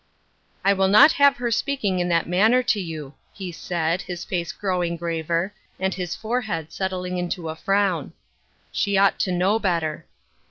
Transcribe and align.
"I 0.65 0.73
will 0.73 0.87
not 0.87 1.11
have 1.11 1.37
her 1.37 1.51
speaking 1.51 1.99
in 1.99 2.09
that 2.09 2.25
mauner 2.25 2.63
to 2.65 2.81
you," 2.81 3.13
he 3.35 3.51
said, 3.51 4.01
his 4.01 4.25
face 4.25 4.51
growing 4.51 4.97
graver, 4.97 5.53
and 5.79 5.93
his 5.93 6.15
forehead 6.15 6.71
settling 6.73 7.19
into 7.19 7.49
a 7.49 7.55
frown." 7.55 8.13
She 8.71 8.97
ought 8.97 9.19
to 9.19 9.31
know 9.31 9.59
better." 9.59 10.07